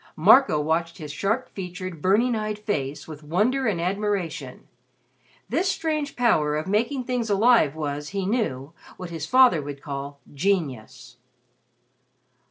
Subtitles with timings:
[0.15, 4.67] Marco watched his sharp featured, burning eyed face with wonder and admiration.
[5.47, 10.19] This strange power of making things alive was, he knew, what his father would call
[10.33, 11.17] "genius."